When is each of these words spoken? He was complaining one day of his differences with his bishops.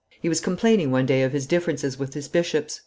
He 0.19 0.29
was 0.29 0.41
complaining 0.41 0.89
one 0.89 1.05
day 1.05 1.21
of 1.21 1.31
his 1.31 1.45
differences 1.45 1.99
with 1.99 2.15
his 2.15 2.27
bishops. 2.27 2.79